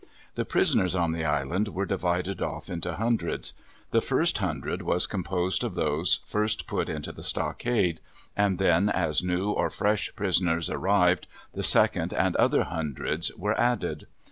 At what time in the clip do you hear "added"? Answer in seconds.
13.59-14.07